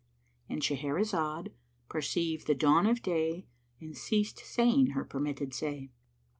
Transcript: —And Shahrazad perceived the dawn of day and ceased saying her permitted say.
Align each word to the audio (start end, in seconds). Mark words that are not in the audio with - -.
—And 0.49 0.63
Shahrazad 0.63 1.51
perceived 1.87 2.47
the 2.47 2.55
dawn 2.55 2.87
of 2.87 3.03
day 3.03 3.45
and 3.79 3.95
ceased 3.95 4.39
saying 4.39 4.87
her 4.97 5.05
permitted 5.05 5.53
say. 5.53 5.91